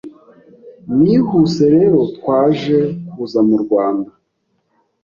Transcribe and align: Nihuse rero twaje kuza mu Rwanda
Nihuse 0.99 1.63
rero 1.75 1.99
twaje 2.15 2.77
kuza 3.11 3.39
mu 3.47 3.57
Rwanda 3.63 4.11